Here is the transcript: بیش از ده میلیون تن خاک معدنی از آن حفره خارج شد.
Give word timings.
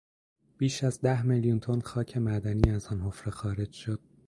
بیش 0.57 0.83
از 0.83 1.01
ده 1.01 1.21
میلیون 1.21 1.59
تن 1.59 1.79
خاک 1.79 2.17
معدنی 2.17 2.71
از 2.71 2.85
آن 2.87 3.01
حفره 3.01 3.31
خارج 3.31 3.71
شد. 3.73 3.99